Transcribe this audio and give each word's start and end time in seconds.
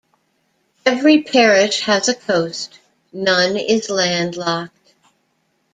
Every 0.83 1.21
parish 1.21 1.81
has 1.81 2.09
a 2.09 2.15
coast; 2.15 2.79
none 3.13 3.55
is 3.55 3.87
landlocked. 3.91 4.93